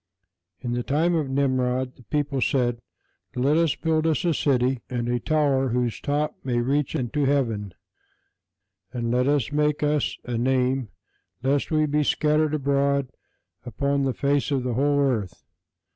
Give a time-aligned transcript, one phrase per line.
[0.61, 2.79] In the time of Nimrod, the people said,
[3.35, 7.75] "Let us build us a city and a tower, whose top may reach unto Heaven;
[8.91, 10.89] and let us make us a name,
[11.43, 13.09] lest we be scattered abroad
[13.63, 15.43] upon the face of the whole earth."